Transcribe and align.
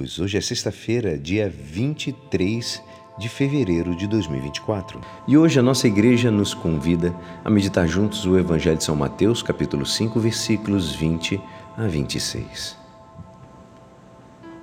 Hoje 0.00 0.38
é 0.38 0.40
sexta-feira, 0.40 1.18
dia 1.18 1.52
23 1.54 2.82
de 3.18 3.28
fevereiro 3.28 3.94
de 3.94 4.06
2024. 4.06 4.98
E 5.28 5.36
hoje 5.36 5.58
a 5.58 5.62
nossa 5.62 5.86
igreja 5.86 6.30
nos 6.30 6.54
convida 6.54 7.14
a 7.44 7.50
meditar 7.50 7.86
juntos 7.86 8.24
o 8.24 8.38
Evangelho 8.38 8.78
de 8.78 8.84
São 8.84 8.96
Mateus, 8.96 9.42
capítulo 9.42 9.84
5, 9.84 10.18
versículos 10.18 10.94
20 10.94 11.38
a 11.76 11.86
26. 11.86 12.78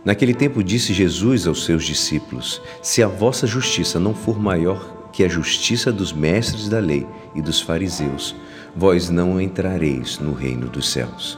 Naquele 0.03 0.33
tempo 0.33 0.63
disse 0.63 0.91
Jesus 0.91 1.45
aos 1.45 1.65
seus 1.65 1.83
discípulos: 1.83 2.59
Se 2.81 3.03
a 3.03 3.07
vossa 3.07 3.45
justiça 3.45 3.99
não 3.99 4.15
for 4.15 4.39
maior 4.39 5.11
que 5.13 5.23
a 5.23 5.29
justiça 5.29 5.91
dos 5.91 6.11
mestres 6.11 6.67
da 6.67 6.79
lei 6.79 7.05
e 7.35 7.43
dos 7.43 7.61
fariseus, 7.61 8.35
vós 8.75 9.11
não 9.11 9.39
entrareis 9.39 10.17
no 10.17 10.33
reino 10.33 10.67
dos 10.67 10.89
céus. 10.89 11.37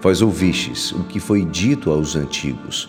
Vós 0.00 0.22
ouvistes 0.22 0.92
o 0.92 1.02
que 1.02 1.18
foi 1.18 1.44
dito 1.44 1.90
aos 1.90 2.14
antigos: 2.14 2.88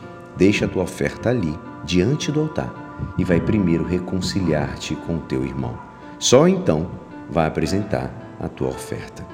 Deixa 0.37 0.65
a 0.65 0.67
tua 0.67 0.83
oferta 0.83 1.29
ali, 1.29 1.57
diante 1.83 2.31
do 2.31 2.41
altar, 2.41 2.73
e 3.17 3.23
vai 3.23 3.39
primeiro 3.39 3.83
reconciliar-te 3.83 4.95
com 4.95 5.15
o 5.15 5.21
teu 5.21 5.43
irmão. 5.43 5.77
Só 6.19 6.47
então 6.47 6.89
vai 7.29 7.47
apresentar 7.47 8.11
a 8.39 8.47
tua 8.47 8.69
oferta. 8.69 9.25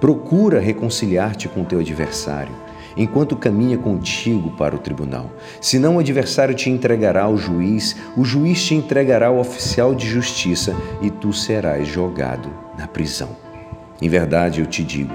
Procura 0.00 0.60
reconciliar-te 0.60 1.48
com 1.48 1.62
o 1.62 1.64
teu 1.64 1.80
adversário, 1.80 2.54
enquanto 2.96 3.36
caminha 3.36 3.78
contigo 3.78 4.50
para 4.52 4.74
o 4.74 4.78
tribunal. 4.78 5.30
Senão 5.60 5.96
o 5.96 5.98
adversário 5.98 6.54
te 6.54 6.70
entregará 6.70 7.24
ao 7.24 7.36
juiz, 7.36 7.96
o 8.16 8.24
juiz 8.24 8.64
te 8.64 8.74
entregará 8.74 9.28
ao 9.28 9.38
oficial 9.38 9.94
de 9.94 10.06
justiça 10.08 10.74
e 11.00 11.10
tu 11.10 11.32
serás 11.32 11.86
jogado 11.86 12.48
na 12.76 12.86
prisão. 12.86 13.30
Em 14.00 14.08
verdade 14.08 14.60
eu 14.60 14.66
te 14.66 14.84
digo, 14.84 15.14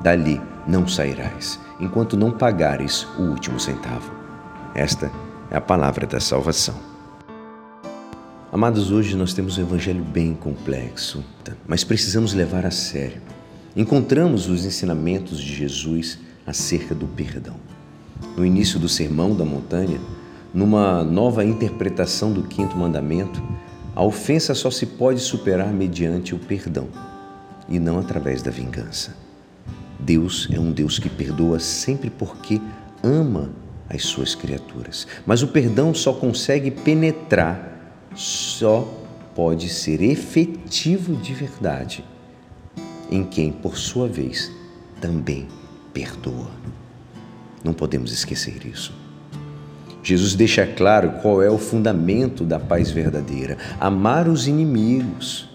dali 0.00 0.40
não 0.66 0.86
sairás, 0.86 1.58
enquanto 1.80 2.16
não 2.16 2.30
pagares 2.30 3.04
o 3.18 3.22
último 3.22 3.58
centavo. 3.58 4.21
Esta 4.74 5.12
é 5.50 5.56
a 5.56 5.60
palavra 5.60 6.06
da 6.06 6.18
salvação. 6.18 6.74
Amados, 8.50 8.90
hoje 8.90 9.14
nós 9.16 9.34
temos 9.34 9.58
um 9.58 9.62
evangelho 9.62 10.02
bem 10.02 10.34
complexo, 10.34 11.22
mas 11.66 11.84
precisamos 11.84 12.32
levar 12.32 12.64
a 12.64 12.70
sério. 12.70 13.20
Encontramos 13.76 14.48
os 14.48 14.64
ensinamentos 14.64 15.38
de 15.38 15.54
Jesus 15.54 16.18
acerca 16.46 16.94
do 16.94 17.06
perdão. 17.06 17.56
No 18.34 18.46
início 18.46 18.78
do 18.78 18.88
Sermão 18.88 19.34
da 19.34 19.44
Montanha, 19.44 20.00
numa 20.54 21.04
nova 21.04 21.44
interpretação 21.44 22.32
do 22.32 22.42
quinto 22.42 22.74
mandamento, 22.74 23.42
a 23.94 24.02
ofensa 24.02 24.54
só 24.54 24.70
se 24.70 24.86
pode 24.86 25.20
superar 25.20 25.70
mediante 25.70 26.34
o 26.34 26.38
perdão 26.38 26.88
e 27.68 27.78
não 27.78 27.98
através 27.98 28.40
da 28.40 28.50
vingança. 28.50 29.14
Deus 30.00 30.48
é 30.50 30.58
um 30.58 30.72
Deus 30.72 30.98
que 30.98 31.10
perdoa 31.10 31.58
sempre 31.58 32.08
porque 32.08 32.58
ama 33.02 33.50
as 33.92 34.02
suas 34.02 34.34
criaturas. 34.34 35.06
Mas 35.26 35.42
o 35.42 35.48
perdão 35.48 35.94
só 35.94 36.12
consegue 36.12 36.70
penetrar, 36.70 38.08
só 38.14 38.88
pode 39.34 39.68
ser 39.68 40.02
efetivo 40.02 41.16
de 41.16 41.34
verdade 41.34 42.04
em 43.10 43.24
quem, 43.24 43.52
por 43.52 43.76
sua 43.76 44.08
vez, 44.08 44.50
também 45.00 45.46
perdoa. 45.92 46.50
Não 47.62 47.74
podemos 47.74 48.10
esquecer 48.10 48.66
isso. 48.66 48.94
Jesus 50.02 50.34
deixa 50.34 50.66
claro 50.66 51.12
qual 51.20 51.42
é 51.42 51.50
o 51.50 51.58
fundamento 51.58 52.42
da 52.42 52.58
paz 52.58 52.90
verdadeira: 52.90 53.58
amar 53.78 54.26
os 54.26 54.48
inimigos 54.48 55.51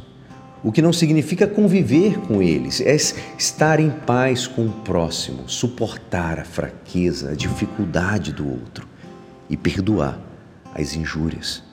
o 0.67 0.72
que 0.73 0.81
não 0.81 0.91
significa 0.91 1.47
conviver 1.47 2.19
com 2.19 2.44
eles, 2.44 2.81
é 2.81 2.94
estar 2.94 3.79
em 3.79 3.89
paz 3.89 4.47
com 4.47 4.66
o 4.66 4.69
próximo, 4.69 5.47
suportar 5.47 6.41
a 6.41 6.44
fraqueza, 6.44 7.31
a 7.31 7.35
dificuldade 7.35 8.33
do 8.33 8.45
outro 8.45 8.85
e 9.50 9.56
perdoar 9.56 10.19
as 10.75 10.94
injúrias. 10.94 11.63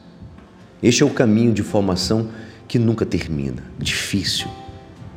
Este 0.81 1.03
é 1.03 1.06
o 1.06 1.10
caminho 1.10 1.53
de 1.53 1.60
formação 1.60 2.28
que 2.69 2.78
nunca 2.78 3.04
termina, 3.04 3.65
difícil, 3.77 4.47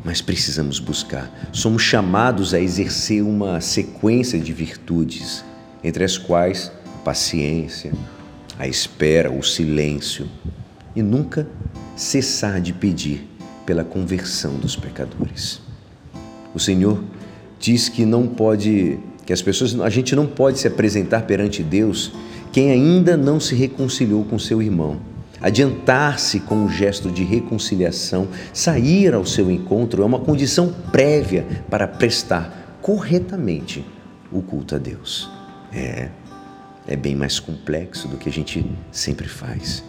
mas 0.04 0.24
precisamos 0.24 0.80
buscar. 0.80 1.32
Somos 1.54 1.84
chamados 1.84 2.56
a 2.56 2.60
exercer 2.60 3.22
uma 3.22 3.62
sequência 3.62 4.40
de 4.40 4.54
virtudes, 4.54 5.46
entre 5.84 6.04
as 6.04 6.18
quais 6.18 6.72
a 6.84 6.98
paciência, 7.04 7.94
a 8.58 8.68
espera, 8.68 9.32
o 9.32 9.44
silêncio, 9.44 10.28
e 10.96 11.04
nunca 11.04 11.48
cessar 11.96 12.60
de 12.60 12.74
pedir 12.74 13.37
pela 13.68 13.84
conversão 13.84 14.56
dos 14.56 14.78
pecadores. 14.78 15.62
O 16.56 16.60
Senhor 16.60 17.04
diz 17.60 17.90
que 17.90 18.06
não 18.06 18.26
pode, 18.26 18.98
que 19.26 19.34
as 19.34 19.42
pessoas, 19.42 19.78
a 19.82 19.90
gente 19.90 20.16
não 20.16 20.26
pode 20.26 20.58
se 20.58 20.68
apresentar 20.68 21.24
perante 21.24 21.62
Deus 21.62 22.14
quem 22.54 22.72
ainda 22.72 23.18
não 23.18 23.42
se 23.42 23.54
reconciliou 23.54 24.24
com 24.24 24.40
seu 24.40 24.62
irmão. 24.62 24.98
Adiantar-se 25.42 26.40
com 26.40 26.56
um 26.56 26.70
gesto 26.70 27.12
de 27.12 27.24
reconciliação, 27.24 28.30
sair 28.54 29.14
ao 29.14 29.26
seu 29.26 29.52
encontro 29.52 30.02
é 30.02 30.06
uma 30.06 30.20
condição 30.20 30.74
prévia 30.92 31.46
para 31.70 31.86
prestar 31.88 32.80
corretamente 32.82 33.86
o 34.32 34.42
culto 34.42 34.76
a 34.76 34.78
Deus. 34.78 35.30
É, 35.74 36.08
é 36.88 36.96
bem 36.96 37.16
mais 37.16 37.38
complexo 37.38 38.08
do 38.08 38.16
que 38.16 38.30
a 38.30 38.32
gente 38.32 38.66
sempre 38.92 39.28
faz. 39.28 39.84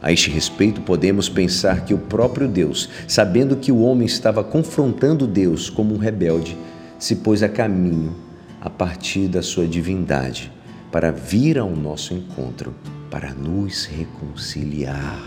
A 0.00 0.12
este 0.12 0.30
respeito, 0.30 0.80
podemos 0.80 1.28
pensar 1.28 1.84
que 1.84 1.92
o 1.92 1.98
próprio 1.98 2.46
Deus, 2.46 2.88
sabendo 3.08 3.56
que 3.56 3.72
o 3.72 3.80
homem 3.80 4.06
estava 4.06 4.44
confrontando 4.44 5.26
Deus 5.26 5.68
como 5.68 5.94
um 5.94 5.98
rebelde, 5.98 6.56
se 6.98 7.16
pôs 7.16 7.42
a 7.42 7.48
caminho 7.48 8.14
a 8.60 8.70
partir 8.70 9.26
da 9.28 9.42
sua 9.42 9.66
divindade 9.66 10.52
para 10.92 11.10
vir 11.10 11.58
ao 11.58 11.70
nosso 11.70 12.14
encontro, 12.14 12.74
para 13.10 13.32
nos 13.32 13.86
reconciliar. 13.86 15.20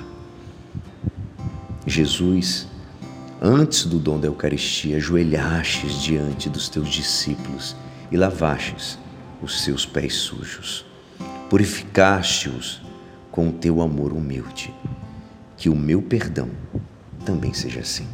Jesus, 1.85 2.67
antes 3.41 3.85
do 3.85 3.99
dom 3.99 4.19
da 4.19 4.27
Eucaristia, 4.27 4.97
ajoelhastes 4.97 6.01
diante 6.01 6.49
dos 6.49 6.69
teus 6.69 6.89
discípulos 6.89 7.75
e 8.11 8.17
lavastes 8.17 8.97
os 9.41 9.63
seus 9.63 9.85
pés 9.85 10.13
sujos, 10.15 10.85
purificaste-os 11.49 12.81
com 13.31 13.50
o 13.50 13.52
teu 13.52 13.81
amor 13.81 14.14
humilde. 14.14 14.74
Que 15.58 15.69
o 15.69 15.75
meu 15.75 16.02
perdão 16.02 16.50
também 17.25 17.53
seja 17.53 17.80
assim. 17.80 18.08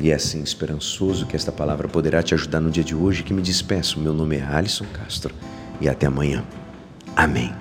E 0.00 0.10
é 0.10 0.14
assim, 0.14 0.42
esperançoso 0.42 1.26
que 1.26 1.36
esta 1.36 1.52
palavra 1.52 1.86
poderá 1.86 2.22
te 2.22 2.34
ajudar 2.34 2.60
no 2.60 2.70
dia 2.70 2.82
de 2.82 2.94
hoje 2.94 3.22
que 3.22 3.32
me 3.32 3.40
despeço. 3.40 4.00
Meu 4.00 4.12
nome 4.12 4.36
é 4.36 4.42
Alisson 4.42 4.86
Castro 4.92 5.32
e 5.80 5.88
até 5.88 6.06
amanhã. 6.06 6.44
Amém. 7.14 7.54